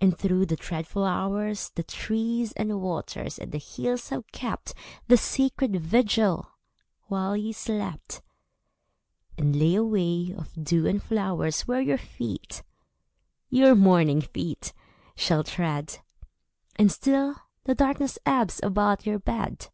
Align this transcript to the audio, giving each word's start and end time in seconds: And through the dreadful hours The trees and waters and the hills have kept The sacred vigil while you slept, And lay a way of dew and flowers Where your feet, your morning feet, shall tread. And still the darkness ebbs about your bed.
And 0.00 0.16
through 0.16 0.46
the 0.46 0.56
dreadful 0.56 1.04
hours 1.04 1.68
The 1.74 1.82
trees 1.82 2.52
and 2.52 2.80
waters 2.80 3.36
and 3.38 3.52
the 3.52 3.58
hills 3.58 4.08
have 4.08 4.26
kept 4.32 4.72
The 5.08 5.18
sacred 5.18 5.76
vigil 5.76 6.48
while 7.08 7.36
you 7.36 7.52
slept, 7.52 8.22
And 9.36 9.54
lay 9.54 9.74
a 9.74 9.84
way 9.84 10.34
of 10.34 10.54
dew 10.64 10.86
and 10.86 11.02
flowers 11.02 11.68
Where 11.68 11.82
your 11.82 11.98
feet, 11.98 12.62
your 13.50 13.74
morning 13.74 14.22
feet, 14.22 14.72
shall 15.14 15.44
tread. 15.44 15.98
And 16.76 16.90
still 16.90 17.34
the 17.64 17.74
darkness 17.74 18.18
ebbs 18.24 18.60
about 18.62 19.04
your 19.04 19.18
bed. 19.18 19.68